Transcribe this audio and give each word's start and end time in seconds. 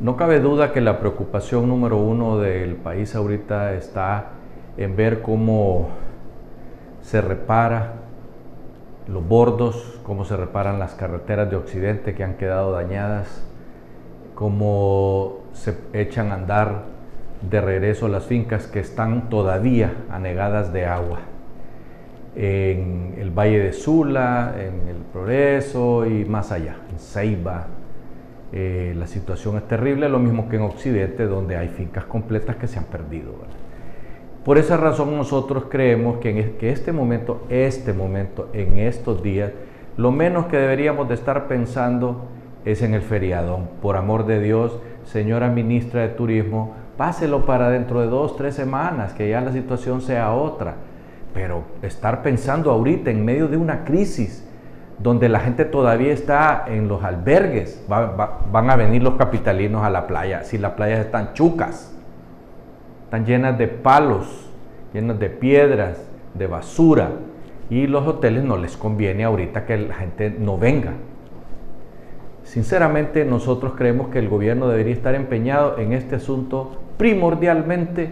no 0.00 0.16
cabe 0.16 0.40
duda 0.40 0.72
que 0.72 0.80
la 0.80 0.98
preocupación 0.98 1.68
número 1.68 1.98
uno 1.98 2.38
del 2.38 2.74
país 2.74 3.14
ahorita 3.14 3.74
está 3.74 4.30
en 4.76 4.96
ver 4.96 5.22
cómo 5.22 5.88
se 7.02 7.20
repara 7.20 7.92
los 9.06 9.26
bordos, 9.26 10.00
cómo 10.02 10.24
se 10.24 10.36
reparan 10.36 10.78
las 10.78 10.94
carreteras 10.94 11.50
de 11.50 11.56
Occidente 11.56 12.14
que 12.14 12.24
han 12.24 12.34
quedado 12.34 12.72
dañadas, 12.72 13.46
cómo 14.34 15.40
se 15.52 15.76
echan 15.92 16.32
a 16.32 16.34
andar 16.34 16.82
de 17.48 17.60
regreso 17.60 18.08
las 18.08 18.24
fincas 18.24 18.66
que 18.66 18.80
están 18.80 19.28
todavía 19.28 19.92
anegadas 20.10 20.72
de 20.72 20.86
agua. 20.86 21.20
En 22.34 23.14
el 23.18 23.30
Valle 23.30 23.60
de 23.60 23.72
Sula, 23.72 24.54
en 24.56 24.88
el 24.88 25.02
Progreso 25.12 26.04
y 26.06 26.24
más 26.24 26.50
allá, 26.50 26.78
en 26.90 26.98
Ceiba. 26.98 27.66
Eh, 28.56 28.94
la 28.96 29.08
situación 29.08 29.56
es 29.56 29.66
terrible, 29.66 30.08
lo 30.08 30.20
mismo 30.20 30.48
que 30.48 30.54
en 30.54 30.62
Occidente, 30.62 31.26
donde 31.26 31.56
hay 31.56 31.66
fincas 31.66 32.04
completas 32.04 32.54
que 32.54 32.68
se 32.68 32.78
han 32.78 32.84
perdido. 32.84 33.32
Por 34.44 34.58
esa 34.58 34.76
razón 34.76 35.16
nosotros 35.16 35.64
creemos 35.68 36.18
que 36.18 36.30
en 36.30 36.54
este 36.60 36.92
momento, 36.92 37.44
este 37.48 37.92
momento, 37.92 38.50
en 38.52 38.78
estos 38.78 39.24
días, 39.24 39.50
lo 39.96 40.12
menos 40.12 40.46
que 40.46 40.56
deberíamos 40.56 41.08
de 41.08 41.14
estar 41.14 41.48
pensando 41.48 42.28
es 42.64 42.80
en 42.82 42.94
el 42.94 43.02
feriadón. 43.02 43.70
Por 43.82 43.96
amor 43.96 44.24
de 44.24 44.40
Dios, 44.40 44.78
señora 45.02 45.48
ministra 45.48 46.02
de 46.02 46.10
Turismo, 46.10 46.76
páselo 46.96 47.46
para 47.46 47.70
dentro 47.70 48.02
de 48.02 48.06
dos, 48.06 48.36
tres 48.36 48.54
semanas, 48.54 49.14
que 49.14 49.28
ya 49.28 49.40
la 49.40 49.50
situación 49.50 50.00
sea 50.00 50.32
otra. 50.32 50.76
Pero 51.32 51.64
estar 51.82 52.22
pensando 52.22 52.70
ahorita 52.70 53.10
en 53.10 53.24
medio 53.24 53.48
de 53.48 53.56
una 53.56 53.84
crisis, 53.84 54.43
donde 54.98 55.28
la 55.28 55.40
gente 55.40 55.64
todavía 55.64 56.12
está 56.12 56.64
en 56.68 56.88
los 56.88 57.02
albergues, 57.02 57.84
van 57.88 58.70
a 58.70 58.76
venir 58.76 59.02
los 59.02 59.14
capitalinos 59.16 59.84
a 59.84 59.90
la 59.90 60.06
playa, 60.06 60.44
si 60.44 60.58
las 60.58 60.72
playas 60.72 61.00
están 61.00 61.32
chucas, 61.34 61.94
están 63.04 63.26
llenas 63.26 63.58
de 63.58 63.68
palos, 63.68 64.48
llenas 64.92 65.18
de 65.18 65.30
piedras, 65.30 65.98
de 66.34 66.46
basura, 66.46 67.10
y 67.70 67.86
los 67.86 68.06
hoteles 68.06 68.44
no 68.44 68.56
les 68.56 68.76
conviene 68.76 69.24
ahorita 69.24 69.66
que 69.66 69.78
la 69.78 69.94
gente 69.94 70.34
no 70.38 70.58
venga. 70.58 70.92
Sinceramente 72.44 73.24
nosotros 73.24 73.72
creemos 73.76 74.08
que 74.08 74.18
el 74.18 74.28
gobierno 74.28 74.68
debería 74.68 74.92
estar 74.92 75.14
empeñado 75.14 75.78
en 75.78 75.92
este 75.92 76.16
asunto 76.16 76.78
primordialmente 76.98 78.10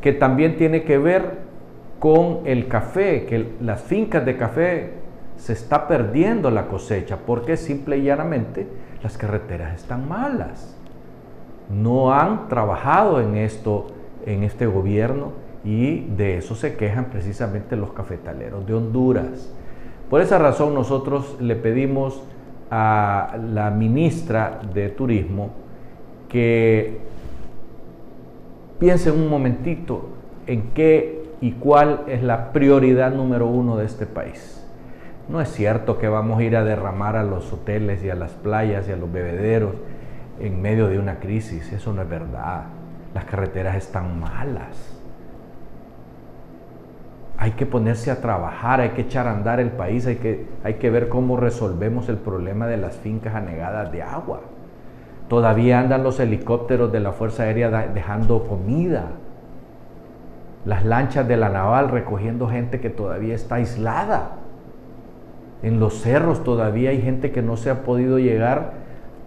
que 0.00 0.12
también 0.12 0.56
tiene 0.56 0.82
que 0.82 0.98
ver 0.98 1.50
con 1.98 2.40
el 2.44 2.68
café, 2.68 3.24
que 3.26 3.46
las 3.60 3.82
fincas 3.82 4.24
de 4.24 4.36
café 4.36 4.90
se 5.40 5.54
está 5.54 5.88
perdiendo 5.88 6.50
la 6.50 6.66
cosecha 6.66 7.16
porque 7.26 7.56
simple 7.56 7.96
y 7.96 8.02
llanamente 8.02 8.68
las 9.02 9.16
carreteras 9.16 9.74
están 9.74 10.06
malas. 10.06 10.76
No 11.70 12.12
han 12.12 12.48
trabajado 12.48 13.20
en 13.22 13.36
esto 13.36 13.86
en 14.26 14.42
este 14.42 14.66
gobierno 14.66 15.32
y 15.64 16.00
de 16.00 16.36
eso 16.36 16.54
se 16.54 16.76
quejan 16.76 17.06
precisamente 17.06 17.74
los 17.74 17.92
cafetaleros 17.92 18.66
de 18.66 18.74
Honduras. 18.74 19.50
Por 20.10 20.20
esa 20.20 20.38
razón 20.38 20.74
nosotros 20.74 21.38
le 21.40 21.56
pedimos 21.56 22.22
a 22.70 23.38
la 23.42 23.70
ministra 23.70 24.60
de 24.74 24.90
Turismo 24.90 25.50
que 26.28 26.98
piense 28.78 29.10
un 29.10 29.26
momentito 29.28 30.10
en 30.46 30.70
qué 30.74 31.22
y 31.40 31.52
cuál 31.52 32.02
es 32.08 32.22
la 32.22 32.52
prioridad 32.52 33.14
número 33.14 33.46
uno 33.46 33.78
de 33.78 33.86
este 33.86 34.04
país. 34.04 34.60
No 35.30 35.40
es 35.40 35.48
cierto 35.52 35.96
que 35.98 36.08
vamos 36.08 36.40
a 36.40 36.42
ir 36.42 36.56
a 36.56 36.64
derramar 36.64 37.14
a 37.14 37.22
los 37.22 37.52
hoteles 37.52 38.02
y 38.02 38.10
a 38.10 38.16
las 38.16 38.32
playas 38.32 38.88
y 38.88 38.92
a 38.92 38.96
los 38.96 39.12
bebederos 39.12 39.74
en 40.40 40.60
medio 40.60 40.88
de 40.88 40.98
una 40.98 41.20
crisis. 41.20 41.72
Eso 41.72 41.92
no 41.92 42.02
es 42.02 42.08
verdad. 42.08 42.64
Las 43.14 43.26
carreteras 43.26 43.76
están 43.76 44.18
malas. 44.18 44.96
Hay 47.38 47.52
que 47.52 47.64
ponerse 47.64 48.10
a 48.10 48.20
trabajar, 48.20 48.80
hay 48.80 48.90
que 48.90 49.02
echar 49.02 49.28
a 49.28 49.32
andar 49.32 49.60
el 49.60 49.70
país, 49.70 50.04
hay 50.04 50.16
que, 50.16 50.46
hay 50.64 50.74
que 50.74 50.90
ver 50.90 51.08
cómo 51.08 51.36
resolvemos 51.36 52.08
el 52.08 52.16
problema 52.16 52.66
de 52.66 52.76
las 52.76 52.96
fincas 52.96 53.36
anegadas 53.36 53.92
de 53.92 54.02
agua. 54.02 54.40
Todavía 55.28 55.78
andan 55.78 56.02
los 56.02 56.18
helicópteros 56.18 56.90
de 56.90 56.98
la 56.98 57.12
Fuerza 57.12 57.44
Aérea 57.44 57.70
dejando 57.94 58.48
comida. 58.48 59.12
Las 60.64 60.84
lanchas 60.84 61.28
de 61.28 61.36
la 61.36 61.50
naval 61.50 61.88
recogiendo 61.88 62.48
gente 62.48 62.80
que 62.80 62.90
todavía 62.90 63.36
está 63.36 63.54
aislada. 63.54 64.32
En 65.62 65.80
los 65.80 66.00
cerros 66.00 66.42
todavía 66.42 66.90
hay 66.90 67.02
gente 67.02 67.32
que 67.32 67.42
no 67.42 67.56
se 67.56 67.70
ha 67.70 67.82
podido 67.82 68.18
llegar 68.18 68.72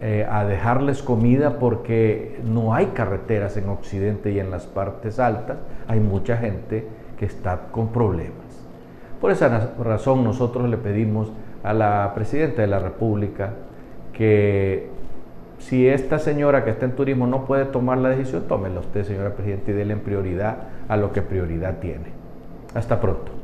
eh, 0.00 0.26
a 0.28 0.44
dejarles 0.44 1.02
comida 1.02 1.58
porque 1.58 2.40
no 2.44 2.74
hay 2.74 2.86
carreteras 2.86 3.56
en 3.56 3.68
Occidente 3.68 4.32
y 4.32 4.40
en 4.40 4.50
las 4.50 4.66
partes 4.66 5.18
altas. 5.18 5.58
Hay 5.86 6.00
mucha 6.00 6.36
gente 6.36 6.86
que 7.18 7.26
está 7.26 7.68
con 7.70 7.88
problemas. 7.88 8.32
Por 9.20 9.30
esa 9.30 9.72
razón 9.80 10.24
nosotros 10.24 10.68
le 10.68 10.76
pedimos 10.76 11.30
a 11.62 11.72
la 11.72 12.10
Presidenta 12.14 12.62
de 12.62 12.68
la 12.68 12.80
República 12.80 13.50
que 14.12 14.88
si 15.58 15.86
esta 15.86 16.18
señora 16.18 16.64
que 16.64 16.70
está 16.70 16.86
en 16.86 16.96
turismo 16.96 17.26
no 17.28 17.44
puede 17.44 17.66
tomar 17.66 17.98
la 17.98 18.08
decisión, 18.08 18.42
tómela 18.48 18.80
usted, 18.80 19.04
señora 19.04 19.30
Presidenta, 19.30 19.70
y 19.70 19.74
déle 19.74 19.92
en 19.92 20.00
prioridad 20.00 20.56
a 20.88 20.96
lo 20.96 21.12
que 21.12 21.22
prioridad 21.22 21.78
tiene. 21.78 22.06
Hasta 22.74 23.00
pronto. 23.00 23.41